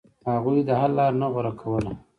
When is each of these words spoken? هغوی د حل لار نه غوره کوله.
هغوی 0.31 0.59
د 0.65 0.69
حل 0.79 0.91
لار 0.99 1.13
نه 1.21 1.27
غوره 1.33 1.51
کوله. 1.61 1.91